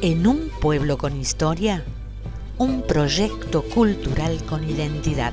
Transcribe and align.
En 0.00 0.26
un 0.26 0.50
pueblo 0.60 0.96
con 0.96 1.18
historia, 1.18 1.84
un 2.56 2.82
proyecto 2.82 3.62
cultural 3.62 4.42
con 4.44 4.68
identidad. 4.68 5.32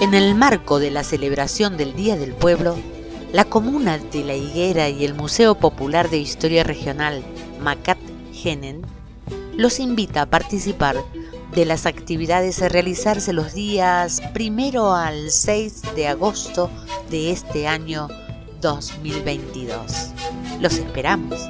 En 0.00 0.14
el 0.14 0.34
marco 0.34 0.78
de 0.78 0.90
la 0.90 1.02
celebración 1.02 1.76
del 1.76 1.94
Día 1.94 2.16
del 2.16 2.32
Pueblo, 2.32 2.76
la 3.32 3.44
Comuna 3.44 3.98
de 3.98 4.24
la 4.24 4.34
Higuera 4.34 4.88
y 4.88 5.04
el 5.04 5.14
Museo 5.14 5.56
Popular 5.56 6.10
de 6.10 6.18
Historia 6.18 6.64
Regional 6.64 7.22
Macat 7.60 7.98
Genen 8.32 8.82
los 9.56 9.80
invita 9.80 10.22
a 10.22 10.26
participar 10.26 10.96
de 11.56 11.64
las 11.64 11.86
actividades 11.86 12.60
a 12.60 12.68
realizarse 12.68 13.32
los 13.32 13.54
días 13.54 14.20
primero 14.34 14.92
al 14.92 15.30
6 15.30 15.94
de 15.96 16.06
agosto 16.06 16.70
de 17.08 17.30
este 17.32 17.66
año 17.66 18.08
2022. 18.60 20.10
Los 20.60 20.74
esperamos. 20.74 21.48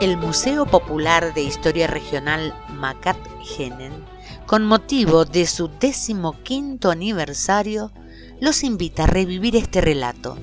El 0.00 0.16
Museo 0.16 0.64
Popular 0.64 1.34
de 1.34 1.42
Historia 1.42 1.86
Regional 1.86 2.54
Macat 2.70 3.18
Genen, 3.44 3.92
con 4.46 4.64
motivo 4.64 5.26
de 5.26 5.44
su 5.44 5.68
decimoquinto 5.68 6.90
aniversario, 6.90 7.92
los 8.40 8.64
invita 8.64 9.04
a 9.04 9.08
revivir 9.08 9.56
este 9.56 9.82
relato, 9.82 10.38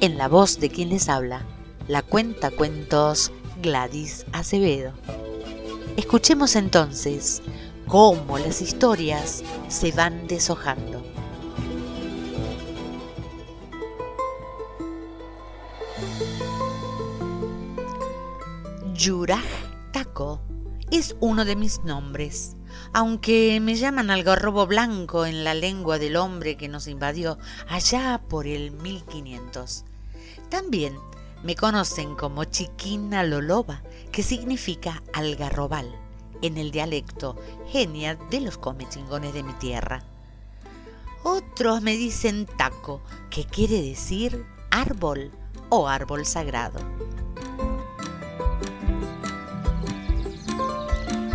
en 0.00 0.16
la 0.16 0.28
voz 0.28 0.60
de 0.60 0.70
quien 0.70 0.90
les 0.90 1.08
habla, 1.08 1.44
la 1.90 2.02
cuenta 2.02 2.52
cuentos 2.52 3.32
Gladys 3.60 4.24
Acevedo. 4.30 4.92
Escuchemos 5.96 6.54
entonces 6.54 7.42
cómo 7.88 8.38
las 8.38 8.62
historias 8.62 9.42
se 9.66 9.90
van 9.90 10.28
deshojando. 10.28 11.02
Yuraj 18.94 19.42
Taco 19.92 20.40
es 20.92 21.16
uno 21.18 21.44
de 21.44 21.56
mis 21.56 21.80
nombres, 21.80 22.56
aunque 22.92 23.58
me 23.60 23.74
llaman 23.74 24.12
algarrobo 24.12 24.68
blanco 24.68 25.26
en 25.26 25.42
la 25.42 25.54
lengua 25.54 25.98
del 25.98 26.14
hombre 26.14 26.56
que 26.56 26.68
nos 26.68 26.86
invadió 26.86 27.36
allá 27.66 28.22
por 28.28 28.46
el 28.46 28.70
1500. 28.70 29.84
También 30.50 30.94
me 31.42 31.56
conocen 31.56 32.14
como 32.14 32.44
Chiquina 32.44 33.22
Loloba, 33.22 33.82
que 34.12 34.22
significa 34.22 35.02
algarrobal 35.12 35.90
en 36.42 36.58
el 36.58 36.70
dialecto 36.70 37.36
genia 37.68 38.16
de 38.30 38.40
los 38.40 38.58
comechingones 38.58 39.34
de 39.34 39.42
mi 39.42 39.52
tierra. 39.54 40.02
Otros 41.22 41.82
me 41.82 41.96
dicen 41.96 42.46
taco, 42.46 43.02
que 43.30 43.44
quiere 43.44 43.82
decir 43.82 44.44
árbol 44.70 45.30
o 45.68 45.88
árbol 45.88 46.24
sagrado. 46.24 46.80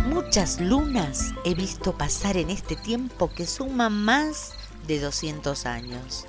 Muchas 0.08 0.60
lunas 0.60 1.32
he 1.44 1.54
visto 1.54 1.96
pasar 1.96 2.36
en 2.36 2.50
este 2.50 2.74
tiempo 2.74 3.30
que 3.30 3.46
suma 3.46 3.88
más 3.88 4.54
de 4.86 5.00
200 5.00 5.66
años. 5.66 6.26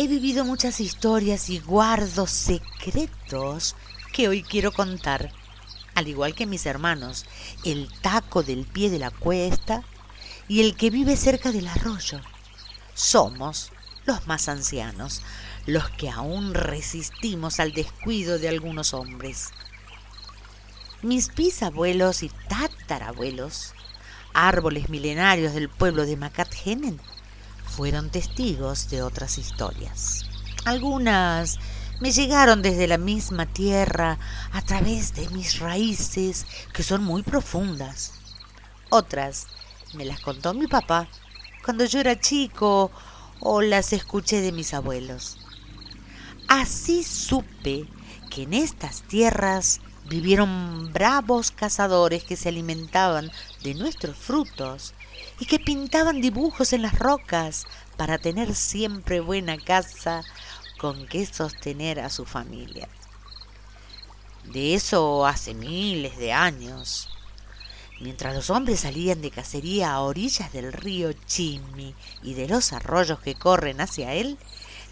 He 0.00 0.06
vivido 0.06 0.44
muchas 0.44 0.80
historias 0.80 1.50
y 1.50 1.58
guardo 1.58 2.28
secretos 2.28 3.74
que 4.12 4.28
hoy 4.28 4.44
quiero 4.44 4.72
contar 4.72 5.32
al 5.98 6.06
igual 6.06 6.36
que 6.36 6.46
mis 6.46 6.64
hermanos, 6.66 7.26
el 7.64 7.88
taco 8.00 8.44
del 8.44 8.64
pie 8.64 8.90
de 8.90 9.00
la 9.00 9.10
cuesta 9.10 9.82
y 10.46 10.60
el 10.60 10.76
que 10.76 10.90
vive 10.90 11.16
cerca 11.16 11.50
del 11.50 11.66
arroyo. 11.66 12.20
Somos 12.94 13.72
los 14.06 14.28
más 14.28 14.48
ancianos, 14.48 15.22
los 15.66 15.90
que 15.90 16.08
aún 16.08 16.54
resistimos 16.54 17.58
al 17.58 17.72
descuido 17.72 18.38
de 18.38 18.48
algunos 18.48 18.94
hombres. 18.94 19.50
Mis 21.02 21.34
bisabuelos 21.34 22.22
y 22.22 22.28
tatarabuelos, 22.48 23.74
árboles 24.32 24.90
milenarios 24.90 25.52
del 25.52 25.68
pueblo 25.68 26.06
de 26.06 26.16
Macatgenen, 26.16 27.00
fueron 27.78 28.10
testigos 28.10 28.90
de 28.90 29.02
otras 29.02 29.38
historias. 29.38 30.24
Algunas 30.64 31.60
me 32.00 32.10
llegaron 32.10 32.60
desde 32.60 32.88
la 32.88 32.98
misma 32.98 33.46
tierra 33.46 34.18
a 34.50 34.62
través 34.62 35.14
de 35.14 35.28
mis 35.28 35.60
raíces 35.60 36.44
que 36.72 36.82
son 36.82 37.04
muy 37.04 37.22
profundas. 37.22 38.14
Otras 38.90 39.46
me 39.94 40.04
las 40.04 40.18
contó 40.18 40.54
mi 40.54 40.66
papá 40.66 41.06
cuando 41.64 41.84
yo 41.84 42.00
era 42.00 42.18
chico 42.18 42.90
o 43.38 43.62
las 43.62 43.92
escuché 43.92 44.40
de 44.40 44.50
mis 44.50 44.74
abuelos. 44.74 45.38
Así 46.48 47.04
supe 47.04 47.86
que 48.28 48.42
en 48.42 48.54
estas 48.54 49.02
tierras 49.02 49.80
vivieron 50.08 50.92
bravos 50.92 51.52
cazadores 51.52 52.24
que 52.24 52.34
se 52.34 52.48
alimentaban 52.48 53.30
de 53.62 53.74
nuestros 53.74 54.16
frutos 54.16 54.94
y 55.40 55.46
que 55.46 55.58
pintaban 55.58 56.20
dibujos 56.20 56.72
en 56.72 56.82
las 56.82 56.98
rocas 56.98 57.66
para 57.96 58.18
tener 58.18 58.54
siempre 58.54 59.20
buena 59.20 59.58
casa 59.58 60.22
con 60.78 61.06
qué 61.06 61.26
sostener 61.26 62.00
a 62.00 62.10
su 62.10 62.24
familia. 62.24 62.88
De 64.44 64.74
eso 64.74 65.26
hace 65.26 65.52
miles 65.52 66.16
de 66.16 66.32
años. 66.32 67.10
Mientras 68.00 68.34
los 68.34 68.48
hombres 68.48 68.80
salían 68.80 69.20
de 69.20 69.30
cacería 69.30 69.92
a 69.92 70.00
orillas 70.00 70.52
del 70.52 70.72
río 70.72 71.12
Chimi 71.12 71.94
y 72.22 72.34
de 72.34 72.46
los 72.46 72.72
arroyos 72.72 73.18
que 73.20 73.34
corren 73.34 73.80
hacia 73.80 74.14
él, 74.14 74.38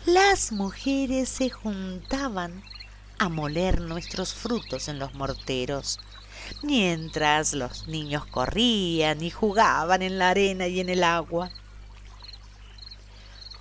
las 0.05 0.53
mujeres 0.53 1.29
se 1.29 1.51
juntaban 1.51 2.63
a 3.19 3.29
moler 3.29 3.81
nuestros 3.81 4.35
frutos 4.35 4.89
en 4.89 4.99
los 4.99 5.15
morteros, 5.15 6.01
mientras 6.63 7.55
los 7.55 7.89
niños 7.89 8.27
corrían 8.27 9.23
y 9.23 9.31
jugaban 9.31 10.03
en 10.03 10.19
la 10.19 10.31
arena 10.31 10.67
y 10.67 10.81
en 10.81 10.89
el 10.89 11.05
agua 11.05 11.51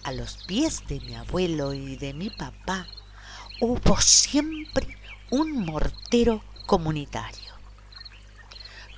a 0.05 0.11
los 0.11 0.37
pies 0.45 0.83
de 0.87 0.99
mi 0.99 1.15
abuelo 1.15 1.73
y 1.73 1.95
de 1.95 2.13
mi 2.13 2.29
papá 2.29 2.85
hubo 3.59 3.99
siempre 3.99 4.99
un 5.31 5.65
mortero 5.65 6.43
comunitario. 6.67 7.53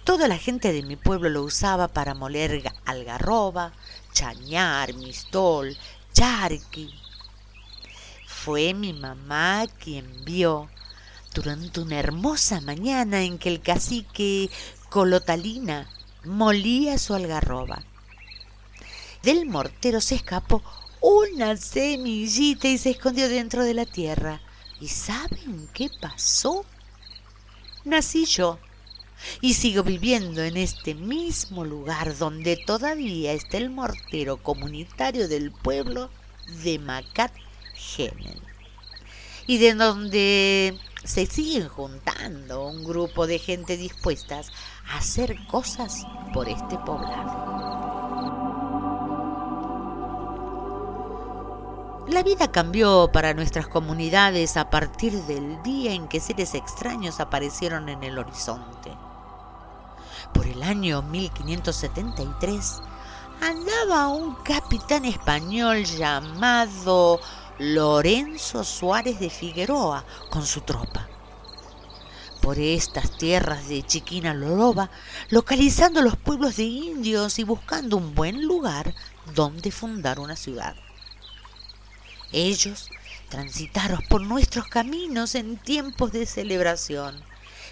Toda 0.03 0.27
la 0.27 0.37
gente 0.37 0.73
de 0.73 0.83
mi 0.83 0.97
pueblo 0.97 1.29
lo 1.29 1.43
usaba 1.43 1.87
para 1.87 2.13
moler 2.13 2.73
algarroba, 2.83 3.71
chañar, 4.11 4.93
mistol, 4.95 5.77
charqui. 6.11 6.93
Fue 8.25 8.73
mi 8.73 8.91
mamá 8.91 9.65
quien 9.79 10.25
vio 10.25 10.69
durante 11.37 11.81
una 11.81 11.99
hermosa 11.99 12.61
mañana 12.61 13.21
en 13.21 13.37
que 13.37 13.49
el 13.49 13.61
cacique 13.61 14.49
Colotalina 14.89 15.87
molía 16.25 16.97
su 16.97 17.13
algarroba. 17.13 17.83
Del 19.21 19.45
mortero 19.45 20.01
se 20.01 20.15
escapó 20.15 20.63
una 20.99 21.55
semillita 21.55 22.67
y 22.67 22.79
se 22.79 22.89
escondió 22.89 23.29
dentro 23.29 23.63
de 23.63 23.75
la 23.75 23.85
tierra. 23.85 24.41
¿Y 24.81 24.87
saben 24.87 25.69
qué 25.75 25.91
pasó? 26.01 26.65
Nací 27.85 28.25
yo 28.25 28.57
y 29.39 29.53
sigo 29.53 29.83
viviendo 29.83 30.43
en 30.43 30.57
este 30.57 30.95
mismo 30.95 31.65
lugar 31.65 32.17
donde 32.17 32.57
todavía 32.57 33.33
está 33.33 33.57
el 33.57 33.69
mortero 33.69 34.37
comunitario 34.37 35.27
del 35.27 35.51
pueblo 35.51 36.09
de 36.63 36.79
Macat 36.79 37.31
Genen 37.75 38.39
y 39.45 39.59
de 39.59 39.73
donde 39.75 40.77
se 41.07 41.25
siguen 41.25 41.69
juntando 41.69 42.67
un 42.67 42.83
grupo 42.83 43.27
de 43.27 43.39
gente 43.39 43.77
dispuestas 43.77 44.51
a 44.91 44.97
hacer 44.97 45.37
cosas 45.47 46.05
por 46.33 46.49
este 46.49 46.77
poblado. 46.79 47.77
La 52.09 52.23
vida 52.23 52.51
cambió 52.51 53.09
para 53.13 53.33
nuestras 53.33 53.67
comunidades 53.67 54.57
a 54.57 54.69
partir 54.69 55.13
del 55.23 55.63
día 55.63 55.93
en 55.93 56.09
que 56.09 56.19
seres 56.19 56.53
extraños 56.53 57.21
aparecieron 57.21 57.87
en 57.87 58.03
el 58.03 58.17
horizonte. 58.17 58.91
Por 60.33 60.45
el 60.45 60.61
año 60.61 61.01
1573 61.03 62.81
andaba 63.41 64.09
un 64.09 64.35
capitán 64.43 65.05
español 65.05 65.85
llamado 65.85 67.21
Lorenzo 67.59 68.63
Suárez 68.63 69.19
de 69.19 69.29
Figueroa 69.31 70.05
con 70.29 70.45
su 70.45 70.61
tropa. 70.61 71.07
Por 72.41 72.59
estas 72.59 73.17
tierras 73.17 73.67
de 73.67 73.81
Chiquina 73.83 74.35
Loroba, 74.35 74.91
localizando 75.31 76.03
los 76.03 76.15
pueblos 76.15 76.57
de 76.57 76.65
indios 76.65 77.39
y 77.39 77.43
buscando 77.43 77.97
un 77.97 78.13
buen 78.13 78.45
lugar 78.45 78.93
donde 79.33 79.71
fundar 79.71 80.19
una 80.19 80.35
ciudad. 80.35 80.75
Ellos 82.31 82.89
transitaron 83.29 84.01
por 84.07 84.21
nuestros 84.21 84.67
caminos 84.67 85.33
en 85.33 85.57
tiempos 85.57 86.11
de 86.11 86.25
celebración 86.25 87.23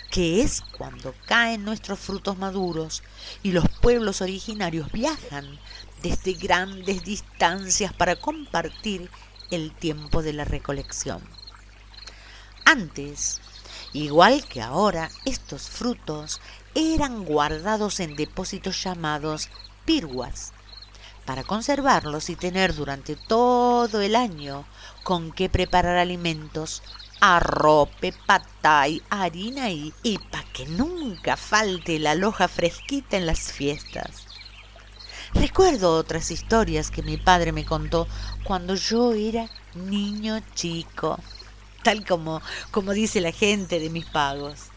que 0.10 0.42
es 0.42 0.62
cuando 0.62 1.14
caen 1.26 1.66
nuestros 1.66 2.00
frutos 2.00 2.38
maduros 2.38 3.04
y 3.44 3.52
los 3.52 3.68
pueblos 3.82 4.22
originarios 4.22 4.92
viajan 4.92 5.60
desde 6.02 6.34
grandes 6.34 7.04
distancias 7.04 7.92
para 7.94 8.16
compartir 8.16 9.10
el 9.52 9.72
tiempo 9.74 10.22
de 10.22 10.34
la 10.34 10.46
recolección. 10.46 11.22
Antes, 12.66 13.42
igual 13.94 14.46
que 14.46 14.62
ahora, 14.62 15.10
estos 15.26 15.70
frutos 15.70 16.42
eran 16.74 17.26
guardados 17.26 18.00
en 18.00 18.16
depósitos 18.16 18.84
llamados 18.84 19.50
pirguas, 19.86 20.52
para 21.26 21.44
conservarlos 21.44 22.30
y 22.30 22.36
tener 22.36 22.76
durante 22.76 23.16
todo 23.16 24.02
el 24.02 24.16
año 24.16 24.66
con 25.04 25.32
qué 25.32 25.50
preparar 25.50 25.98
alimentos, 25.98 26.84
arrope, 27.22 28.14
patay, 28.26 29.02
harina 29.10 29.72
y, 29.72 29.94
y 30.04 30.18
para 30.18 30.44
que 30.52 30.66
nunca 30.68 31.38
falte 31.38 32.00
la 32.00 32.16
loja 32.16 32.48
fresquita 32.48 33.18
en 33.18 33.26
las 33.26 33.52
fiestas. 33.52 34.25
Recuerdo 35.36 35.98
otras 35.98 36.32
historias 36.32 36.90
que 36.90 37.04
mi 37.04 37.18
padre 37.18 37.52
me 37.52 37.66
contó 37.66 38.08
cuando 38.46 38.76
yo 38.76 39.14
era 39.14 39.50
niño 39.76 40.40
chico, 40.56 41.20
tal 41.84 42.06
como, 42.06 42.42
como 42.72 42.94
dice 42.94 43.20
la 43.20 43.34
gente 43.34 43.80
de 43.80 43.90
mis 43.90 44.06
pagos. 44.06 44.70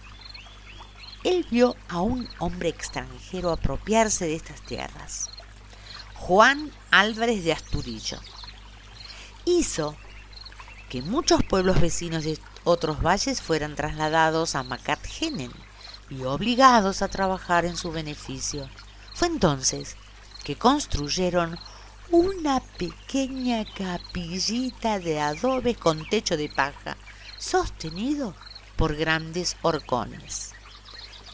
Él 1.23 1.47
vio 1.49 1.77
a 1.89 2.01
un 2.01 2.29
hombre 2.39 2.69
extranjero 2.69 3.51
apropiarse 3.51 4.27
de 4.27 4.35
estas 4.35 4.61
tierras. 4.63 5.31
Juan 6.15 6.73
Álvarez 6.91 7.45
de 7.45 7.53
Asturillo. 7.53 8.19
Hizo 9.45 9.97
que 10.89 11.03
muchos 11.03 11.43
pueblos 11.45 11.81
vecinos 11.81 12.25
de 12.25 12.37
otros 12.65 13.01
valles 13.01 13.41
fueran 13.41 13.77
trasladados 13.77 14.57
a 14.57 14.65
Macatgenen 14.65 15.53
y 16.11 16.25
obligados 16.25 17.01
a 17.03 17.09
trabajar 17.09 17.65
en 17.65 17.77
su 17.77 17.93
beneficio. 17.93 18.69
Fue 19.15 19.29
entonces 19.29 19.97
construyeron 20.57 21.59
una 22.11 22.61
pequeña 22.61 23.65
capillita 23.65 24.99
de 24.99 25.21
adobe 25.21 25.75
con 25.75 26.09
techo 26.09 26.37
de 26.37 26.49
paja, 26.49 26.97
sostenido 27.39 28.35
por 28.77 28.97
grandes 28.97 29.57
horcones. 29.63 30.53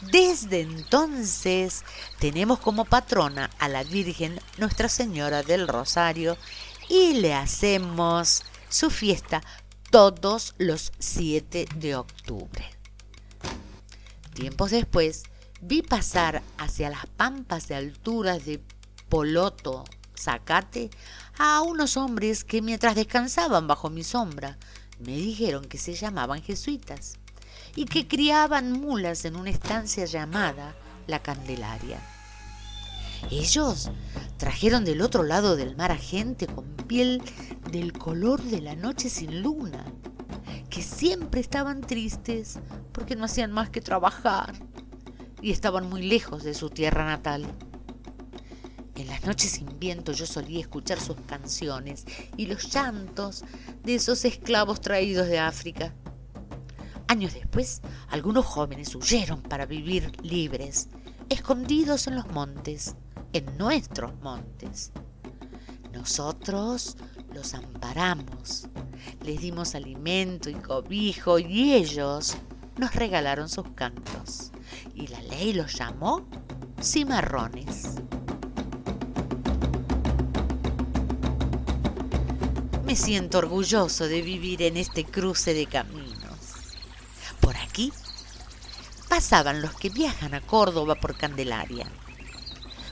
Desde 0.01 0.61
entonces 0.61 1.83
tenemos 2.19 2.59
como 2.59 2.85
patrona 2.85 3.49
a 3.59 3.69
la 3.69 3.83
Virgen 3.83 4.39
Nuestra 4.57 4.89
Señora 4.89 5.43
del 5.43 5.67
Rosario 5.67 6.37
y 6.89 7.13
le 7.13 7.33
hacemos 7.33 8.43
su 8.69 8.89
fiesta 8.89 9.41
todos 9.89 10.53
los 10.57 10.91
7 10.99 11.67
de 11.75 11.95
octubre. 11.95 12.69
Tiempos 14.33 14.71
después 14.71 15.23
vi 15.61 15.81
pasar 15.81 16.43
hacia 16.57 16.89
las 16.89 17.05
pampas 17.05 17.69
de 17.69 17.75
alturas 17.75 18.45
de 18.45 18.59
Poloto, 19.09 19.83
Zacate, 20.17 20.89
a 21.37 21.61
unos 21.61 21.97
hombres 21.97 22.43
que 22.43 22.61
mientras 22.61 22.95
descansaban 22.95 23.67
bajo 23.67 23.89
mi 23.89 24.03
sombra 24.03 24.57
me 24.99 25.15
dijeron 25.15 25.65
que 25.65 25.77
se 25.77 25.93
llamaban 25.93 26.41
jesuitas 26.41 27.17
y 27.75 27.85
que 27.85 28.07
criaban 28.07 28.71
mulas 28.71 29.25
en 29.25 29.35
una 29.35 29.49
estancia 29.49 30.05
llamada 30.05 30.75
La 31.07 31.19
Candelaria. 31.19 31.99
Ellos 33.29 33.91
trajeron 34.37 34.85
del 34.85 35.01
otro 35.01 35.23
lado 35.23 35.55
del 35.55 35.75
mar 35.75 35.91
a 35.91 35.97
gente 35.97 36.47
con 36.47 36.65
piel 36.87 37.21
del 37.71 37.93
color 37.93 38.41
de 38.41 38.61
la 38.61 38.75
noche 38.75 39.09
sin 39.09 39.41
luna, 39.41 39.85
que 40.69 40.81
siempre 40.81 41.41
estaban 41.41 41.81
tristes 41.81 42.59
porque 42.91 43.15
no 43.15 43.25
hacían 43.25 43.51
más 43.51 43.69
que 43.69 43.81
trabajar 43.81 44.53
y 45.41 45.51
estaban 45.51 45.89
muy 45.89 46.03
lejos 46.03 46.43
de 46.43 46.53
su 46.53 46.69
tierra 46.69 47.05
natal. 47.05 47.45
En 48.95 49.07
las 49.07 49.25
noches 49.25 49.51
sin 49.51 49.77
viento 49.77 50.13
yo 50.13 50.25
solía 50.25 50.61
escuchar 50.61 50.99
sus 50.99 51.17
canciones 51.27 52.05
y 52.37 52.45
los 52.45 52.73
llantos 52.73 53.43
de 53.83 53.95
esos 53.95 54.23
esclavos 54.23 54.79
traídos 54.79 55.27
de 55.27 55.37
África. 55.37 55.93
Años 57.07 57.33
después, 57.33 57.81
algunos 58.07 58.45
jóvenes 58.45 58.95
huyeron 58.95 59.41
para 59.41 59.65
vivir 59.65 60.11
libres, 60.23 60.87
escondidos 61.29 62.07
en 62.07 62.15
los 62.15 62.27
montes, 62.31 62.95
en 63.33 63.57
nuestros 63.57 64.15
montes. 64.21 64.91
Nosotros 65.91 66.95
los 67.33 67.53
amparamos, 67.53 68.67
les 69.23 69.41
dimos 69.41 69.75
alimento 69.75 70.49
y 70.49 70.53
cobijo 70.55 71.37
y 71.37 71.73
ellos 71.73 72.37
nos 72.77 72.95
regalaron 72.95 73.49
sus 73.49 73.67
cantos. 73.75 74.51
Y 74.93 75.07
la 75.07 75.21
ley 75.23 75.53
los 75.53 75.75
llamó 75.75 76.25
cimarrones. 76.81 77.95
Me 82.85 82.95
siento 82.95 83.39
orgulloso 83.39 84.07
de 84.07 84.21
vivir 84.21 84.61
en 84.61 84.77
este 84.77 85.05
cruce 85.05 85.55
de 85.55 85.65
caminos. 85.65 86.37
Por 87.39 87.57
aquí 87.57 87.91
pasaban 89.09 89.63
los 89.63 89.73
que 89.73 89.89
viajan 89.89 90.35
a 90.35 90.41
Córdoba 90.41 90.93
por 90.93 91.17
Candelaria, 91.17 91.87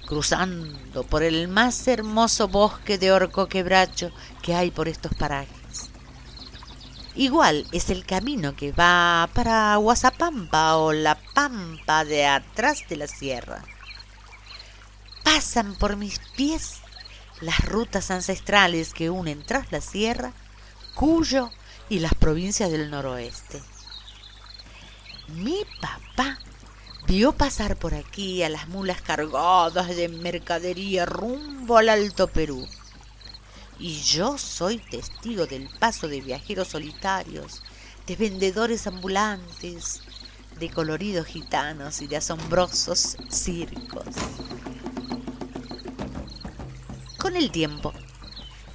cruzando 0.07 1.03
por 1.03 1.21
el 1.21 1.47
más 1.47 1.87
hermoso 1.87 2.47
bosque 2.47 2.97
de 2.97 3.11
orco 3.11 3.47
quebracho 3.47 4.11
que 4.41 4.55
hay 4.55 4.71
por 4.71 4.87
estos 4.87 5.13
parajes. 5.13 5.91
Igual 7.13 7.67
es 7.71 7.91
el 7.91 8.03
camino 8.03 8.55
que 8.55 8.71
va 8.71 9.29
para 9.31 9.75
Guasapampa 9.75 10.77
o 10.77 10.91
la 10.91 11.19
pampa 11.35 12.03
de 12.03 12.25
atrás 12.25 12.79
de 12.89 12.95
la 12.95 13.05
sierra. 13.05 13.63
Pasan 15.23 15.75
por 15.75 15.97
mis 15.97 16.17
pies 16.35 16.82
las 17.41 17.59
rutas 17.65 18.11
ancestrales 18.11 18.93
que 18.93 19.09
unen 19.09 19.43
tras 19.43 19.71
la 19.71 19.81
sierra, 19.81 20.33
Cuyo 20.95 21.49
y 21.89 21.99
las 21.99 22.13
provincias 22.13 22.71
del 22.71 22.91
noroeste. 22.91 23.61
Mi 25.29 25.63
papá 25.81 26.37
vio 27.07 27.31
pasar 27.31 27.77
por 27.77 27.95
aquí 27.95 28.43
a 28.43 28.49
las 28.49 28.67
mulas 28.67 29.01
cargadas 29.01 29.95
de 29.95 30.07
mercadería 30.07 31.05
rumbo 31.05 31.77
al 31.77 31.89
Alto 31.89 32.27
Perú. 32.27 32.67
Y 33.79 34.01
yo 34.01 34.37
soy 34.37 34.77
testigo 34.77 35.47
del 35.47 35.67
paso 35.79 36.07
de 36.07 36.21
viajeros 36.21 36.67
solitarios, 36.67 37.63
de 38.05 38.15
vendedores 38.15 38.85
ambulantes, 38.85 40.01
de 40.59 40.69
coloridos 40.69 41.25
gitanos 41.25 42.01
y 42.01 42.07
de 42.07 42.17
asombrosos 42.17 43.17
circos 43.29 44.05
con 47.23 47.37
el 47.37 47.51
tiempo, 47.51 47.93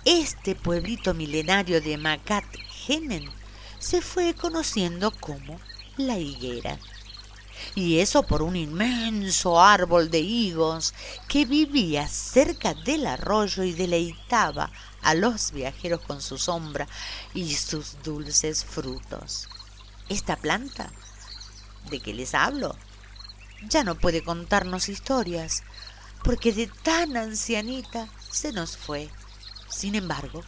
este 0.07 0.55
pueblito 0.55 1.13
milenario 1.13 1.83
de 1.83 1.99
Macat 1.99 2.47
Genen 2.87 3.29
se 3.79 4.01
fue 4.01 4.33
conociendo 4.33 5.11
como 5.11 5.61
la 5.99 6.17
higuera. 6.17 6.79
Y 7.75 7.99
eso 7.99 8.23
por 8.23 8.41
un 8.41 8.57
inmenso 8.57 9.61
árbol 9.61 10.11
de 10.11 10.21
higos 10.21 10.95
que 11.29 11.45
vivía 11.45 12.09
cerca 12.09 12.73
del 12.73 13.07
arroyo 13.07 13.65
y 13.65 13.75
deleitaba 13.75 14.73
a 15.03 15.13
los 15.13 15.53
viajeros 15.53 16.01
con 16.01 16.23
su 16.23 16.39
sombra 16.39 16.89
y 17.35 17.55
sus 17.55 18.03
dulces 18.03 18.65
frutos. 18.65 19.47
Esta 20.09 20.37
planta, 20.37 20.91
de 21.91 22.01
que 22.01 22.15
les 22.15 22.33
hablo, 22.33 22.75
ya 23.69 23.85
no 23.85 23.95
puede 23.95 24.25
contarnos 24.25 24.89
historias, 24.89 25.65
porque 26.25 26.55
de 26.55 26.67
tan 26.67 27.19
ancianita 27.19 28.09
se 28.31 28.53
nos 28.53 28.77
fue. 28.77 29.09
Sin 29.69 29.95
embargo, 29.95 30.43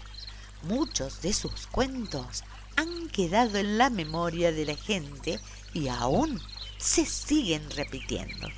muchos 0.62 1.22
de 1.22 1.32
sus 1.32 1.66
cuentos 1.66 2.44
han 2.76 3.08
quedado 3.08 3.58
en 3.58 3.78
la 3.78 3.90
memoria 3.90 4.52
de 4.52 4.66
la 4.66 4.76
gente 4.76 5.40
y 5.72 5.88
aún 5.88 6.40
se 6.78 7.04
siguen 7.04 7.68
repitiendo. 7.70 8.48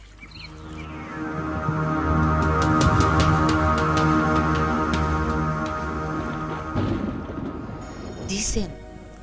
Dicen 8.28 8.74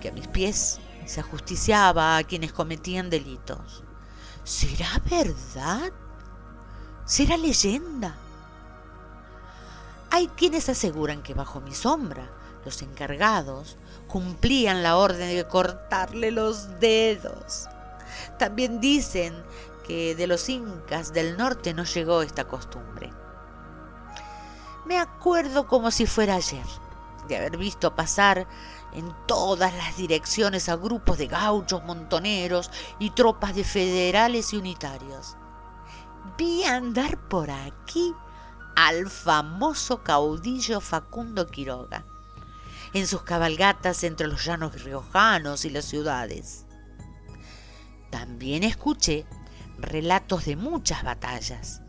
que 0.01 0.09
a 0.09 0.11
mis 0.11 0.27
pies 0.27 0.79
se 1.05 1.19
ajusticiaba 1.19 2.17
a 2.17 2.23
quienes 2.23 2.53
cometían 2.53 3.09
delitos. 3.09 3.83
¿Será 4.43 5.01
verdad? 5.09 5.91
¿Será 7.05 7.37
leyenda? 7.37 8.15
Hay 10.11 10.27
quienes 10.27 10.69
aseguran 10.69 11.21
que 11.21 11.33
bajo 11.33 11.61
mi 11.61 11.73
sombra 11.73 12.29
los 12.65 12.81
encargados 12.81 13.77
cumplían 14.07 14.83
la 14.83 14.97
orden 14.97 15.35
de 15.35 15.47
cortarle 15.47 16.31
los 16.31 16.79
dedos. 16.79 17.67
También 18.37 18.81
dicen 18.81 19.33
que 19.85 20.15
de 20.15 20.27
los 20.27 20.49
incas 20.49 21.13
del 21.13 21.37
norte 21.37 21.73
no 21.73 21.83
llegó 21.83 22.21
esta 22.21 22.45
costumbre. 22.45 23.11
Me 24.85 24.97
acuerdo 24.97 25.67
como 25.67 25.91
si 25.91 26.05
fuera 26.05 26.35
ayer 26.35 26.65
de 27.27 27.37
haber 27.37 27.57
visto 27.57 27.95
pasar 27.95 28.47
en 28.93 29.13
todas 29.27 29.73
las 29.75 29.97
direcciones 29.97 30.67
a 30.67 30.75
grupos 30.75 31.19
de 31.19 31.27
gauchos, 31.27 31.83
montoneros 31.83 32.71
y 32.97 33.11
tropas 33.11 33.55
de 33.55 33.63
federales 33.63 34.51
y 34.53 34.57
unitarios. 34.57 35.37
Vi 36.37 36.63
andar 36.63 37.17
por 37.29 37.51
aquí 37.51 38.15
al 38.87 39.09
famoso 39.09 40.03
caudillo 40.03 40.79
Facundo 40.79 41.47
Quiroga, 41.47 42.05
en 42.93 43.07
sus 43.07 43.23
cabalgatas 43.23 44.05
entre 44.05 44.27
los 44.27 44.45
llanos 44.45 44.83
riojanos 44.83 45.65
y 45.65 45.69
las 45.69 45.83
ciudades. 45.83 46.63
También 48.09 48.63
escuché 48.63 49.25
relatos 49.77 50.45
de 50.45 50.55
muchas 50.55 51.03
batallas, 51.03 51.81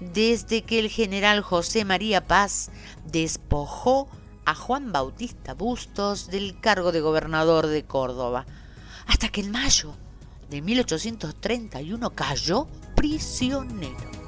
desde 0.00 0.60
que 0.60 0.78
el 0.78 0.90
general 0.90 1.40
José 1.40 1.86
María 1.86 2.22
Paz 2.22 2.70
despojó 3.06 4.06
a 4.44 4.54
Juan 4.54 4.92
Bautista 4.92 5.54
Bustos 5.54 6.26
del 6.26 6.60
cargo 6.60 6.92
de 6.92 7.00
gobernador 7.00 7.66
de 7.66 7.86
Córdoba, 7.86 8.44
hasta 9.06 9.30
que 9.30 9.40
en 9.40 9.52
mayo 9.52 9.94
de 10.50 10.60
1831 10.60 12.10
cayó 12.10 12.68
prisionero. 12.94 14.25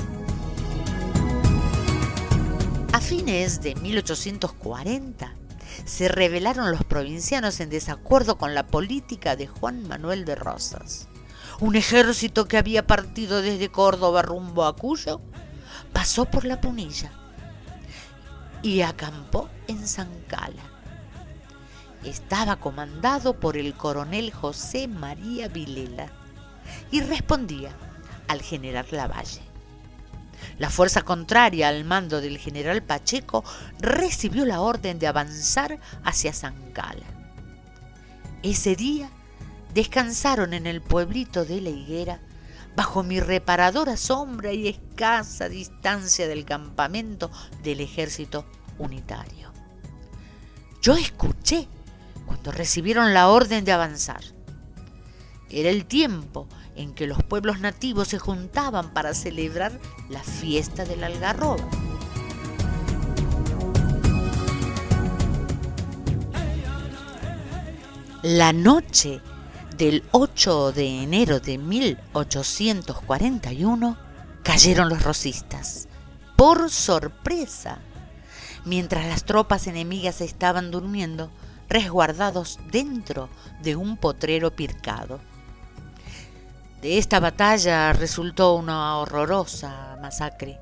A 2.98 3.00
fines 3.00 3.62
de 3.62 3.76
1840 3.76 5.32
se 5.84 6.08
rebelaron 6.08 6.72
los 6.72 6.82
provincianos 6.82 7.60
en 7.60 7.70
desacuerdo 7.70 8.38
con 8.38 8.56
la 8.56 8.66
política 8.66 9.36
de 9.36 9.46
Juan 9.46 9.86
Manuel 9.86 10.24
de 10.24 10.34
Rosas. 10.34 11.06
Un 11.60 11.76
ejército 11.76 12.48
que 12.48 12.58
había 12.58 12.88
partido 12.88 13.40
desde 13.40 13.68
Córdoba 13.68 14.22
rumbo 14.22 14.64
a 14.64 14.74
Cuyo 14.74 15.20
pasó 15.92 16.24
por 16.24 16.44
la 16.44 16.60
Punilla 16.60 17.12
y 18.62 18.80
acampó 18.80 19.48
en 19.68 19.86
San 19.86 20.08
Cala. 20.26 20.64
Estaba 22.02 22.56
comandado 22.56 23.38
por 23.38 23.56
el 23.56 23.74
coronel 23.74 24.32
José 24.32 24.88
María 24.88 25.46
Vilela 25.46 26.10
y 26.90 27.00
respondía 27.02 27.70
al 28.26 28.42
general 28.42 28.86
Lavalle. 28.90 29.47
La 30.58 30.70
fuerza 30.70 31.02
contraria 31.02 31.68
al 31.68 31.84
mando 31.84 32.20
del 32.20 32.38
general 32.38 32.82
Pacheco 32.82 33.44
recibió 33.78 34.44
la 34.44 34.60
orden 34.60 34.98
de 34.98 35.06
avanzar 35.06 35.78
hacia 36.04 36.32
San 36.32 36.72
Cala. 36.72 37.06
Ese 38.42 38.74
día 38.74 39.10
descansaron 39.72 40.54
en 40.54 40.66
el 40.66 40.80
pueblito 40.80 41.44
de 41.44 41.60
la 41.60 41.70
higuera 41.70 42.20
bajo 42.74 43.02
mi 43.02 43.20
reparadora 43.20 43.96
sombra 43.96 44.52
y 44.52 44.68
escasa 44.68 45.48
distancia 45.48 46.28
del 46.28 46.44
campamento 46.44 47.30
del 47.62 47.80
ejército 47.80 48.44
unitario. 48.78 49.52
Yo 50.80 50.94
escuché 50.94 51.68
cuando 52.26 52.52
recibieron 52.52 53.14
la 53.14 53.28
orden 53.28 53.64
de 53.64 53.72
avanzar. 53.72 54.22
Era 55.50 55.70
el 55.70 55.86
tiempo 55.86 56.46
en 56.78 56.94
que 56.94 57.06
los 57.06 57.22
pueblos 57.22 57.60
nativos 57.60 58.08
se 58.08 58.18
juntaban 58.18 58.94
para 58.94 59.12
celebrar 59.12 59.78
la 60.08 60.22
fiesta 60.22 60.84
del 60.84 61.04
algarroba. 61.04 61.68
La 68.22 68.52
noche 68.52 69.20
del 69.76 70.02
8 70.10 70.72
de 70.72 71.02
enero 71.02 71.38
de 71.40 71.58
1841 71.58 73.96
cayeron 74.42 74.88
los 74.88 75.02
rosistas, 75.02 75.88
por 76.36 76.70
sorpresa, 76.70 77.78
mientras 78.64 79.06
las 79.06 79.24
tropas 79.24 79.66
enemigas 79.66 80.20
estaban 80.20 80.70
durmiendo 80.70 81.30
resguardados 81.68 82.58
dentro 82.70 83.28
de 83.62 83.74
un 83.76 83.96
potrero 83.96 84.54
pircado. 84.54 85.20
De 86.80 86.96
esta 86.96 87.18
batalla 87.18 87.92
resultó 87.92 88.54
una 88.54 88.98
horrorosa 88.98 89.98
masacre. 90.00 90.60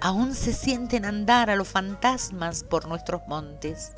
Aún 0.00 0.34
se 0.34 0.54
sienten 0.54 1.04
andar 1.04 1.50
a 1.50 1.56
los 1.56 1.68
fantasmas 1.68 2.64
por 2.64 2.88
nuestros 2.88 3.20
montes. 3.26 3.92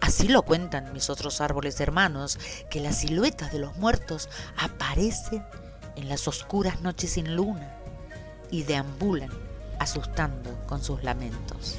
Así 0.00 0.28
lo 0.28 0.40
cuentan 0.42 0.90
mis 0.94 1.10
otros 1.10 1.42
árboles 1.42 1.78
hermanos, 1.80 2.38
que 2.70 2.80
las 2.80 3.00
siluetas 3.00 3.52
de 3.52 3.58
los 3.58 3.76
muertos 3.76 4.30
aparecen 4.56 5.44
en 5.96 6.08
las 6.08 6.26
oscuras 6.26 6.80
noches 6.80 7.12
sin 7.12 7.36
luna 7.36 7.70
y 8.50 8.62
deambulan 8.62 9.30
asustando 9.78 10.56
con 10.66 10.82
sus 10.82 11.02
lamentos. 11.02 11.76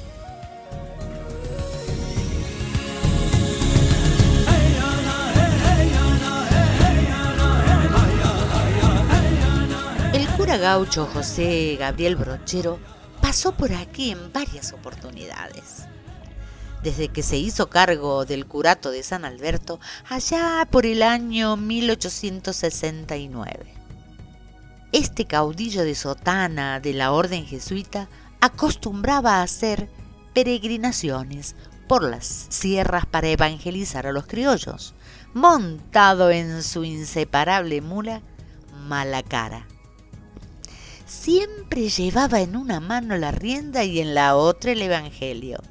Cura 10.44 10.58
gaucho 10.58 11.06
José 11.06 11.76
Gabriel 11.80 12.16
Brochero 12.16 12.78
pasó 13.22 13.52
por 13.52 13.72
aquí 13.72 14.10
en 14.10 14.30
varias 14.30 14.74
oportunidades 14.74 15.86
desde 16.82 17.08
que 17.08 17.22
se 17.22 17.38
hizo 17.38 17.70
cargo 17.70 18.26
del 18.26 18.44
curato 18.44 18.90
de 18.90 19.02
San 19.02 19.24
Alberto 19.24 19.80
allá 20.06 20.68
por 20.70 20.84
el 20.84 21.02
año 21.02 21.56
1869. 21.56 23.72
Este 24.92 25.24
caudillo 25.24 25.82
de 25.82 25.94
sotana 25.94 26.78
de 26.78 26.92
la 26.92 27.12
orden 27.12 27.46
jesuita 27.46 28.10
acostumbraba 28.42 29.36
a 29.36 29.44
hacer 29.44 29.88
peregrinaciones 30.34 31.56
por 31.88 32.02
las 32.02 32.48
sierras 32.50 33.06
para 33.06 33.28
evangelizar 33.28 34.06
a 34.06 34.12
los 34.12 34.26
criollos, 34.26 34.92
montado 35.32 36.30
en 36.30 36.62
su 36.62 36.84
inseparable 36.84 37.80
mula 37.80 38.20
Malacara. 38.88 39.68
Siempre 41.20 41.88
llevaba 41.88 42.40
en 42.40 42.56
una 42.56 42.80
mano 42.80 43.16
la 43.16 43.30
rienda 43.30 43.84
y 43.84 44.00
en 44.00 44.14
la 44.14 44.36
otra 44.36 44.72
el 44.72 44.82
Evangelio 44.82 45.62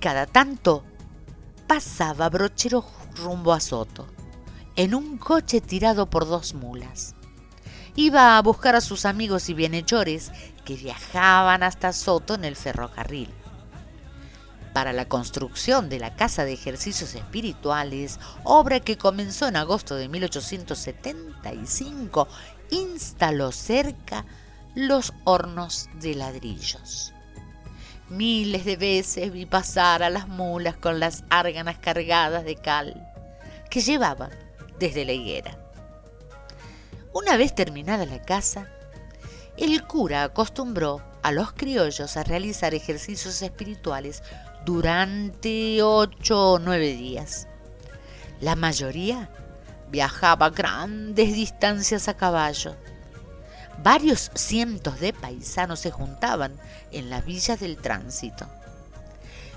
cada 0.00 0.26
tanto 0.26 0.84
pasaba 1.66 2.28
Brochero 2.28 2.84
rumbo 3.16 3.52
a 3.52 3.58
Soto, 3.58 4.06
en 4.76 4.94
un 4.94 5.18
coche 5.18 5.60
tirado 5.60 6.08
por 6.08 6.28
dos 6.28 6.54
mulas. 6.54 7.16
Iba 7.96 8.38
a 8.38 8.42
buscar 8.42 8.76
a 8.76 8.80
sus 8.80 9.06
amigos 9.06 9.48
y 9.48 9.54
bienhechores 9.54 10.30
que 10.64 10.76
viajaban 10.76 11.64
hasta 11.64 11.92
Soto 11.92 12.34
en 12.34 12.44
el 12.44 12.54
ferrocarril. 12.54 13.30
Para 14.72 14.92
la 14.92 15.08
construcción 15.08 15.88
de 15.88 15.98
la 15.98 16.14
Casa 16.14 16.44
de 16.44 16.52
Ejercicios 16.52 17.16
Espirituales, 17.16 18.20
obra 18.44 18.78
que 18.78 18.98
comenzó 18.98 19.48
en 19.48 19.56
agosto 19.56 19.96
de 19.96 20.08
1875, 20.08 22.28
instaló 22.70 23.50
cerca 23.50 24.24
los 24.76 25.14
hornos 25.24 25.88
de 25.94 26.14
ladrillos. 26.14 27.14
Miles 28.10 28.66
de 28.66 28.76
veces 28.76 29.32
vi 29.32 29.46
pasar 29.46 30.02
a 30.02 30.10
las 30.10 30.28
mulas 30.28 30.76
con 30.76 31.00
las 31.00 31.24
árganas 31.30 31.78
cargadas 31.78 32.44
de 32.44 32.56
cal 32.56 33.10
que 33.70 33.80
llevaban 33.80 34.30
desde 34.78 35.06
la 35.06 35.12
higuera. 35.12 35.58
Una 37.14 37.38
vez 37.38 37.54
terminada 37.54 38.04
la 38.04 38.20
casa, 38.20 38.68
el 39.56 39.82
cura 39.86 40.24
acostumbró 40.24 41.00
a 41.22 41.32
los 41.32 41.54
criollos 41.54 42.18
a 42.18 42.24
realizar 42.24 42.74
ejercicios 42.74 43.40
espirituales 43.40 44.22
durante 44.66 45.82
ocho 45.82 46.52
o 46.52 46.58
nueve 46.58 46.92
días. 46.92 47.48
La 48.40 48.56
mayoría 48.56 49.30
viajaba 49.88 50.50
grandes 50.50 51.32
distancias 51.32 52.08
a 52.08 52.14
caballo 52.18 52.76
varios 53.82 54.30
cientos 54.34 55.00
de 55.00 55.12
paisanos 55.12 55.80
se 55.80 55.90
juntaban 55.90 56.54
en 56.92 57.10
las 57.10 57.24
villas 57.24 57.60
del 57.60 57.76
tránsito. 57.76 58.46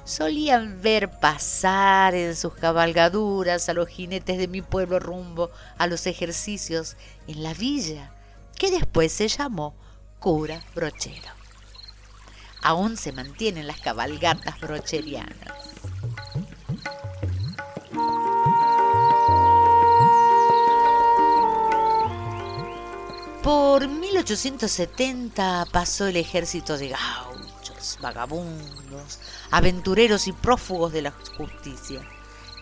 Solían 0.05 0.81
ver 0.81 1.09
pasar 1.09 2.15
en 2.15 2.35
sus 2.35 2.55
cabalgaduras 2.55 3.69
a 3.69 3.73
los 3.73 3.87
jinetes 3.87 4.37
de 4.37 4.47
mi 4.47 4.61
pueblo 4.61 4.99
rumbo 4.99 5.51
a 5.77 5.85
los 5.85 6.07
ejercicios 6.07 6.97
en 7.27 7.43
la 7.43 7.53
villa, 7.53 8.11
que 8.57 8.71
después 8.71 9.11
se 9.11 9.27
llamó 9.27 9.75
Cura 10.19 10.63
Brochero. 10.73 11.29
Aún 12.61 12.97
se 12.97 13.11
mantienen 13.11 13.67
las 13.67 13.79
cabalgatas 13.79 14.59
brocherianas. 14.59 15.78
Por 23.79 23.87
1870 23.87 25.67
pasó 25.71 26.07
el 26.07 26.17
ejército 26.17 26.77
de 26.77 26.89
gauchos, 26.89 27.97
vagabundos, 28.01 29.19
aventureros 29.51 30.27
y 30.27 30.33
prófugos 30.33 30.91
de 30.91 31.03
la 31.03 31.13
justicia, 31.37 32.05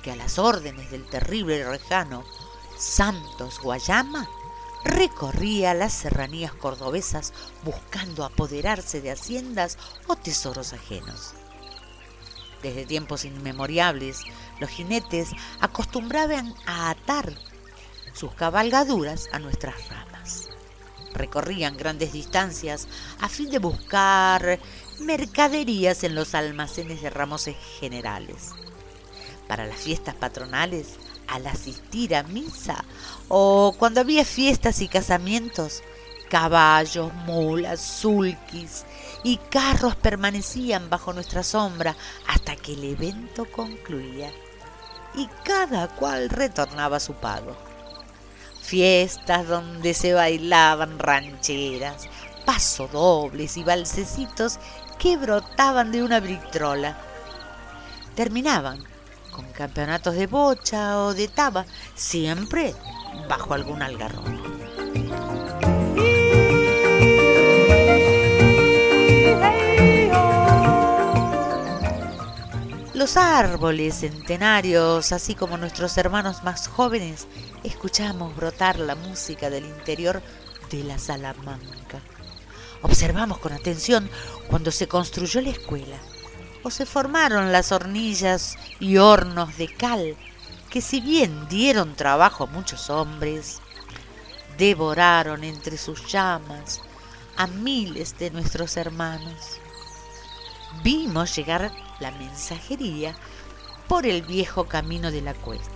que 0.04 0.12
a 0.12 0.16
las 0.16 0.38
órdenes 0.38 0.92
del 0.92 1.10
terrible 1.10 1.68
rejano 1.68 2.24
Santos 2.78 3.60
Guayama 3.60 4.30
recorría 4.84 5.74
las 5.74 5.94
serranías 5.94 6.54
cordobesas 6.54 7.34
buscando 7.64 8.24
apoderarse 8.24 9.02
de 9.02 9.10
haciendas 9.10 9.80
o 10.06 10.18
tesoros 10.18 10.74
ajenos. 10.74 11.34
Desde 12.62 12.86
tiempos 12.86 13.26
inmemoriales, 13.26 14.20
los 14.60 14.70
jinetes 14.70 15.30
acostumbraban 15.62 16.54
a 16.68 16.92
atar 16.92 17.34
sus 18.14 18.36
cabalgaduras 18.36 19.30
a 19.32 19.40
nuestras 19.40 19.90
ramas. 19.90 20.17
Recorrían 21.14 21.78
grandes 21.78 22.14
distancias 22.14 22.88
a 23.20 23.30
fin 23.30 23.50
de 23.50 23.60
buscar 23.60 24.60
mercaderías 25.00 26.04
en 26.04 26.16
los 26.16 26.36
almacenes 26.36 27.02
de 27.02 27.10
ramos 27.10 27.50
generales. 27.80 28.52
Para 29.48 29.66
las 29.66 29.80
fiestas 29.80 30.16
patronales, 30.16 30.98
al 31.28 31.48
asistir 31.48 32.16
a 32.16 32.24
misa 32.24 32.84
o 33.28 33.76
cuando 33.78 34.02
había 34.02 34.26
fiestas 34.26 34.82
y 34.82 34.88
casamientos, 34.88 35.84
caballos, 36.30 37.14
mulas, 37.26 37.82
sulkis 37.82 38.86
y 39.24 39.38
carros 39.38 39.96
permanecían 39.96 40.90
bajo 40.90 41.14
nuestra 41.14 41.44
sombra 41.44 41.96
hasta 42.28 42.56
que 42.56 42.74
el 42.74 42.84
evento 42.84 43.46
concluía 43.52 44.32
y 45.16 45.28
cada 45.44 45.88
cual 45.88 46.30
retornaba 46.30 47.00
su 47.00 47.14
pago. 47.14 47.67
Fiestas 48.68 49.48
donde 49.48 49.94
se 49.94 50.14
bailaban 50.14 51.00
rancheras, 51.00 52.10
pasodobles 52.46 53.56
y 53.56 53.64
balsecitos 53.64 54.60
que 55.00 55.16
brotaban 55.16 55.94
de 55.94 56.04
una 56.04 56.20
britrola. 56.20 56.98
Terminaban 58.14 58.84
con 59.32 59.46
campeonatos 59.54 60.16
de 60.16 60.28
bocha 60.28 61.00
o 61.00 61.14
de 61.14 61.30
taba, 61.30 61.66
siempre 61.96 62.76
bajo 63.30 63.54
algún 63.54 63.82
algarrobo. 63.82 64.57
Árboles 73.16 74.02
centenarios, 74.02 75.14
así 75.14 75.34
como 75.34 75.58
nuestros 75.58 75.98
hermanos 75.98 76.44
más 76.44 76.68
jóvenes, 76.68 77.28
escuchamos 77.64 78.36
brotar 78.36 78.80
la 78.80 78.96
música 78.96 79.50
del 79.50 79.66
interior 79.66 80.22
de 80.70 80.84
la 80.84 80.98
Salamanca. 81.00 82.02
Observamos 82.82 83.38
con 83.38 83.54
atención 83.54 84.10
cuando 84.50 84.72
se 84.72 84.90
construyó 84.90 85.40
la 85.40 85.52
escuela 85.52 85.96
o 86.64 86.70
se 86.70 86.86
formaron 86.86 87.54
las 87.54 87.72
hornillas 87.72 88.58
y 88.80 88.98
hornos 88.98 89.56
de 89.58 89.74
cal 89.74 90.18
que 90.70 90.82
si 90.82 91.00
bien 91.00 91.48
dieron 91.48 91.96
trabajo 91.96 92.44
a 92.44 92.48
muchos 92.48 92.90
hombres, 92.90 93.62
devoraron 94.58 95.46
entre 95.46 95.78
sus 95.78 96.12
llamas 96.12 96.82
a 97.38 97.48
miles 97.48 98.18
de 98.18 98.32
nuestros 98.32 98.76
hermanos. 98.76 99.60
Vimos 100.84 101.34
llegar 101.36 101.72
la 102.00 102.12
mensajería 102.12 103.16
por 103.88 104.06
el 104.06 104.22
viejo 104.22 104.66
camino 104.66 105.12
de 105.12 105.22
la 105.22 105.34
cuesta 105.34 105.72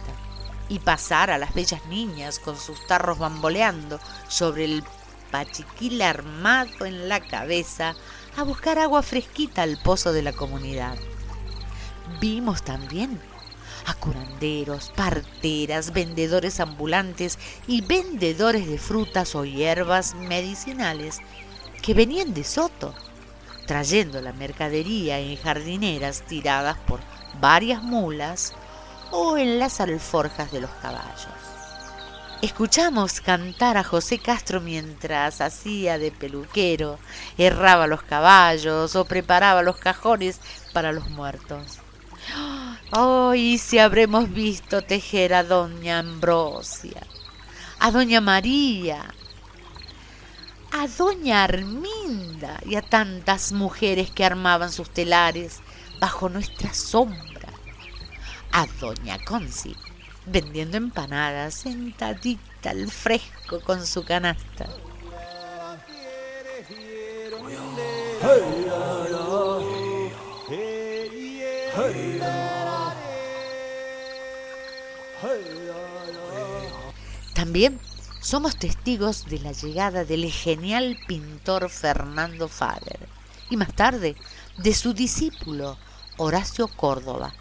y 0.69 0.79
pasar 0.79 1.31
a 1.31 1.37
las 1.37 1.53
bellas 1.53 1.85
niñas 1.87 2.39
con 2.39 2.57
sus 2.57 2.85
tarros 2.87 3.19
bamboleando 3.19 3.99
sobre 4.27 4.65
el 4.65 4.83
pachiquil 5.31 6.01
armado 6.01 6.85
en 6.85 7.09
la 7.09 7.19
cabeza 7.19 7.95
a 8.37 8.43
buscar 8.43 8.79
agua 8.79 9.01
fresquita 9.01 9.63
al 9.63 9.77
pozo 9.77 10.13
de 10.13 10.21
la 10.21 10.33
comunidad. 10.33 10.97
Vimos 12.19 12.63
también 12.63 13.19
a 13.85 13.93
curanderos, 13.95 14.91
parteras, 14.95 15.91
vendedores 15.91 16.59
ambulantes 16.59 17.39
y 17.67 17.81
vendedores 17.81 18.67
de 18.67 18.77
frutas 18.77 19.35
o 19.35 19.45
hierbas 19.45 20.15
medicinales 20.15 21.19
que 21.81 21.93
venían 21.93 22.33
de 22.33 22.43
Soto, 22.43 22.93
trayendo 23.71 24.19
la 24.19 24.33
mercadería 24.33 25.19
en 25.19 25.37
jardineras 25.37 26.23
tiradas 26.23 26.75
por 26.85 26.99
varias 27.39 27.81
mulas 27.81 28.53
o 29.11 29.37
en 29.37 29.59
las 29.59 29.79
alforjas 29.79 30.51
de 30.51 30.59
los 30.59 30.71
caballos. 30.81 31.29
Escuchamos 32.41 33.21
cantar 33.21 33.77
a 33.77 33.85
José 33.85 34.19
Castro 34.19 34.59
mientras 34.59 35.39
hacía 35.39 35.97
de 35.97 36.11
peluquero, 36.11 36.99
erraba 37.37 37.87
los 37.87 38.03
caballos 38.03 38.97
o 38.97 39.05
preparaba 39.05 39.61
los 39.61 39.77
cajones 39.77 40.41
para 40.73 40.91
los 40.91 41.09
muertos. 41.09 41.77
Hoy 42.91 43.57
si 43.57 43.79
habremos 43.79 44.33
visto 44.33 44.81
tejer 44.81 45.33
a 45.33 45.45
doña 45.45 45.99
Ambrosia, 45.99 47.07
a 47.79 47.89
doña 47.89 48.19
María, 48.19 49.13
a 50.71 50.87
doña 50.87 51.43
Arminda 51.43 52.59
y 52.65 52.75
a 52.75 52.81
tantas 52.81 53.51
mujeres 53.51 54.11
que 54.11 54.25
armaban 54.25 54.71
sus 54.71 54.89
telares 54.89 55.59
bajo 55.99 56.29
nuestra 56.29 56.73
sombra, 56.73 57.49
a 58.51 58.65
doña 58.79 59.17
Conci 59.25 59.75
vendiendo 60.25 60.77
empanadas, 60.77 61.53
sentadita 61.55 62.71
al 62.71 62.89
fresco 62.89 63.59
con 63.61 63.85
su 63.85 64.03
canasta. 64.03 64.67
También 77.33 77.79
somos 78.21 78.55
testigos 78.55 79.25
de 79.25 79.39
la 79.39 79.51
llegada 79.51 80.05
del 80.05 80.31
genial 80.31 80.95
pintor 81.07 81.69
Fernando 81.71 82.47
Fader 82.47 82.99
y 83.49 83.57
más 83.57 83.73
tarde 83.73 84.15
de 84.57 84.73
su 84.75 84.93
discípulo 84.93 85.75
Horacio 86.17 86.67
Córdoba, 86.67 87.33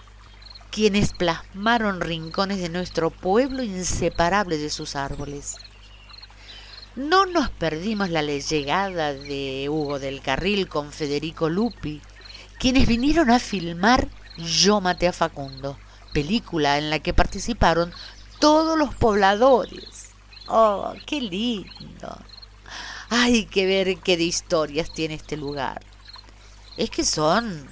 quienes 0.70 1.12
plasmaron 1.12 2.00
rincones 2.00 2.60
de 2.60 2.70
nuestro 2.70 3.10
pueblo 3.10 3.62
inseparables 3.62 4.62
de 4.62 4.70
sus 4.70 4.96
árboles. 4.96 5.58
No 6.96 7.26
nos 7.26 7.50
perdimos 7.50 8.08
la 8.08 8.22
llegada 8.22 9.12
de 9.12 9.68
Hugo 9.68 9.98
del 9.98 10.22
Carril 10.22 10.66
con 10.66 10.92
Federico 10.92 11.50
Lupi, 11.50 12.00
quienes 12.58 12.88
vinieron 12.88 13.30
a 13.30 13.38
filmar 13.38 14.08
Yo 14.38 14.80
maté 14.80 15.08
a 15.08 15.12
Facundo, 15.12 15.78
película 16.14 16.78
en 16.78 16.88
la 16.88 17.00
que 17.00 17.12
participaron 17.12 17.92
todos 18.38 18.78
los 18.78 18.94
pobladores. 18.94 19.89
¡Oh, 20.52 20.94
qué 21.06 21.20
lindo! 21.20 22.18
Hay 23.08 23.44
que 23.44 23.66
ver 23.66 23.98
qué 23.98 24.16
de 24.16 24.24
historias 24.24 24.92
tiene 24.92 25.14
este 25.14 25.36
lugar. 25.36 25.80
Es 26.76 26.90
que 26.90 27.04
son 27.04 27.68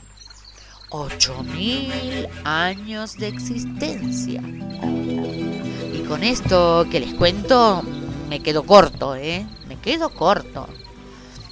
ocho 0.89 1.43
mil 1.43 2.29
años 2.45 3.17
de 3.17 3.27
existencia. 3.27 4.41
Y 5.93 6.05
con 6.07 6.23
esto 6.23 6.87
que 6.89 7.01
les 7.01 7.15
cuento, 7.15 7.83
me 8.29 8.41
quedo 8.41 8.63
corto, 8.63 9.17
¿eh? 9.17 9.45
Me 9.67 9.81
quedo 9.81 10.11
corto. 10.11 10.69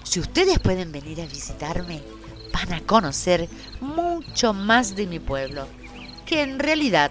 Si 0.04 0.20
ustedes 0.20 0.60
pueden 0.60 0.92
venir 0.92 1.20
a 1.20 1.26
visitarme, 1.26 2.02
van 2.52 2.72
a 2.72 2.80
conocer 2.82 3.48
mucho 3.80 4.52
más 4.52 4.94
de 4.94 5.08
mi 5.08 5.18
pueblo, 5.18 5.66
que 6.24 6.42
en 6.42 6.60
realidad 6.60 7.10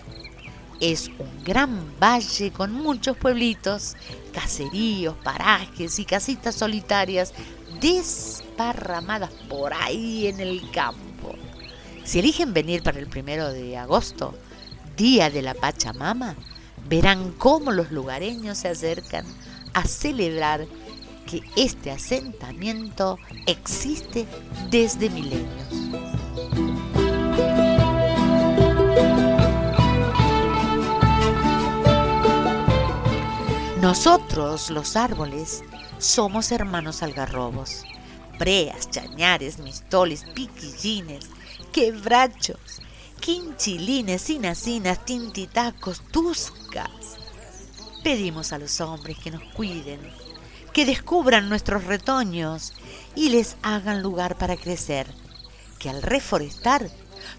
es 0.80 1.10
un 1.20 1.44
gran 1.44 2.00
valle 2.00 2.52
con 2.52 2.74
muchos 2.74 3.18
pueblitos, 3.18 3.96
caseríos, 4.34 5.16
parajes 5.24 6.00
y 6.00 6.06
casitas 6.06 6.56
solitarias 6.56 7.34
desparramadas 7.80 9.32
por 9.50 9.74
ahí 9.74 10.28
en 10.28 10.40
el 10.40 10.70
campo. 10.72 11.36
Si 12.04 12.20
eligen 12.20 12.54
venir 12.54 12.84
para 12.84 13.00
el 13.00 13.08
primero 13.08 13.52
de 13.52 13.78
agosto, 13.78 14.36
día 14.96 15.30
de 15.30 15.42
la 15.42 15.54
Pachamama, 15.54 16.36
verán 16.88 17.32
cómo 17.34 17.72
los 17.72 17.92
lugareños 17.92 18.60
se 18.60 18.70
acercan 18.70 19.26
a 19.74 19.84
celebrar 19.86 20.68
que 21.26 21.42
este 21.56 21.92
asentamiento 21.92 23.18
existe 23.48 24.26
desde 24.70 25.10
milenios. 25.10 26.05
Nosotros, 33.86 34.72
los 34.72 34.96
árboles, 34.96 35.64
somos 36.00 36.52
hermanos 36.52 37.04
algarrobos. 37.04 37.84
Breas, 38.40 38.90
chañares, 38.90 39.60
mistoles, 39.60 40.26
piquillines, 40.34 41.28
quebrachos, 41.72 42.82
quinchilines, 43.20 44.24
sinacinas, 44.24 45.06
tintitacos, 45.06 46.02
tuscas. 46.12 46.90
Pedimos 48.04 48.54
a 48.54 48.58
los 48.58 48.82
hombres 48.82 49.20
que 49.20 49.30
nos 49.30 49.44
cuiden, 49.54 50.00
que 50.74 50.88
descubran 50.88 51.48
nuestros 51.48 51.84
retoños 51.84 52.74
y 53.14 53.30
les 53.30 53.56
hagan 53.62 54.02
lugar 54.02 54.36
para 54.36 54.58
crecer, 54.58 55.06
que 55.78 55.92
al 55.92 56.02
reforestar 56.02 56.90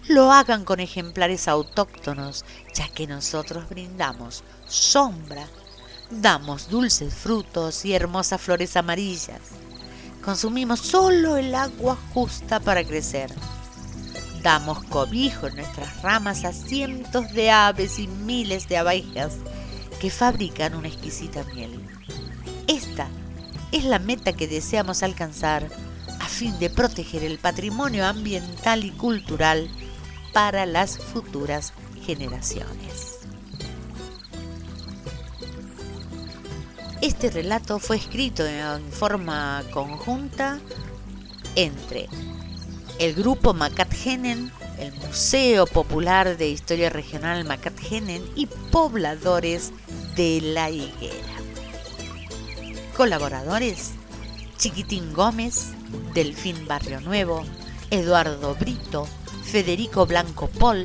lo 0.07 0.31
hagan 0.31 0.63
con 0.63 0.79
ejemplares 0.79 1.49
autóctonos, 1.49 2.45
ya 2.73 2.87
que 2.87 3.05
nosotros 3.05 3.67
brindamos 3.67 4.45
sombra, 4.65 5.45
damos 6.09 6.69
dulces 6.69 7.13
frutos 7.13 7.85
y 7.85 7.93
hermosas 7.93 8.41
flores 8.41 8.75
amarillas. 8.75 9.41
Consumimos 10.23 10.79
solo 10.79 11.37
el 11.37 11.55
agua 11.55 11.97
justa 12.13 12.59
para 12.59 12.83
crecer 12.83 13.31
Damos 14.47 14.83
cobijo 14.85 15.47
en 15.47 15.55
nuestras 15.55 16.01
ramas 16.01 16.45
a 16.45 16.53
cientos 16.53 17.33
de 17.33 17.51
aves 17.51 17.99
y 17.99 18.07
miles 18.07 18.67
de 18.69 18.77
abejas 18.77 19.33
que 19.99 20.09
fabrican 20.11 20.75
una 20.75 20.87
exquisita 20.87 21.43
miel. 21.53 21.83
Esta 22.67 23.07
es 23.71 23.83
la 23.83 23.99
meta 23.99 24.33
que 24.33 24.47
deseamos 24.47 25.03
alcanzar 25.03 25.67
a 26.19 26.25
fin 26.27 26.57
de 26.59 26.69
proteger 26.69 27.23
el 27.23 27.39
patrimonio 27.39 28.05
ambiental 28.05 28.85
y 28.85 28.91
cultural 28.91 29.69
para 30.33 30.65
las 30.65 30.97
futuras 30.97 31.73
generaciones. 32.05 33.06
Este 37.01 37.29
relato 37.29 37.77
fue 37.77 37.97
escrito 37.97 38.45
en 38.45 38.91
forma 38.91 39.63
conjunta 39.71 40.59
entre 41.55 42.09
el 42.97 43.13
grupo 43.13 43.53
Macatgenen, 43.53 44.51
el 44.79 44.93
Museo 44.95 45.67
Popular 45.67 46.37
de 46.37 46.49
Historia 46.49 46.89
Regional 46.89 47.45
Macatgenen 47.45 48.23
y 48.35 48.47
pobladores 48.47 49.73
de 50.15 50.41
La 50.41 50.71
Higuera. 50.71 51.35
Colaboradores: 52.95 53.91
Chiquitín 54.57 55.13
Gómez, 55.13 55.73
Delfín 56.15 56.67
Barrio 56.67 56.99
Nuevo, 57.01 57.43
Eduardo 57.91 58.55
Brito, 58.55 59.07
Federico 59.43 60.07
Blanco 60.07 60.47
Pol, 60.47 60.83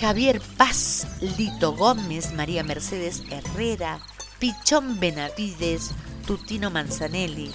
Javier 0.00 0.40
Paz, 0.56 1.06
Lito 1.36 1.74
Gómez, 1.74 2.32
María 2.32 2.64
Mercedes 2.64 3.22
Herrera, 3.30 4.00
Pichón 4.38 4.98
Benavides, 4.98 5.92
Tutino 6.26 6.70
Manzanelli, 6.70 7.52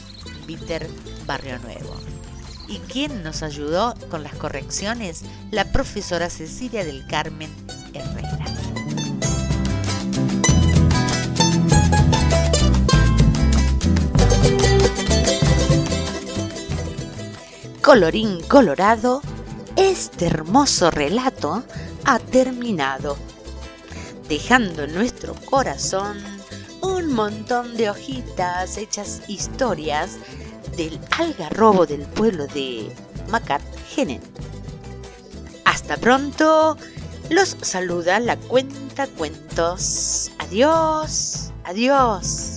Víter 0.47 0.89
Barrio 1.25 1.59
Nuevo. 1.59 1.95
¿Y 2.67 2.77
quién 2.79 3.23
nos 3.23 3.43
ayudó 3.43 3.95
con 4.09 4.23
las 4.23 4.33
correcciones? 4.35 5.23
La 5.51 5.65
profesora 5.65 6.29
Cecilia 6.29 6.85
del 6.85 7.05
Carmen 7.07 7.49
Herrera. 7.93 8.45
Colorín 17.81 18.41
colorado, 18.43 19.21
este 19.75 20.27
hermoso 20.27 20.91
relato 20.91 21.63
ha 22.05 22.19
terminado, 22.19 23.17
dejando 24.27 24.85
nuestro 24.85 25.33
corazón 25.33 26.38
montón 27.13 27.75
de 27.77 27.89
hojitas 27.89 28.77
hechas 28.77 29.21
historias 29.27 30.17
del 30.77 30.99
algarrobo 31.17 31.85
del 31.85 32.01
pueblo 32.01 32.47
de 32.47 32.95
Macat 33.29 33.61
Genen. 33.89 34.21
Hasta 35.65 35.97
pronto, 35.97 36.77
los 37.29 37.57
saluda 37.61 38.19
la 38.19 38.37
cuenta 38.37 39.07
cuentos. 39.07 40.31
Adiós, 40.39 41.51
adiós. 41.63 42.48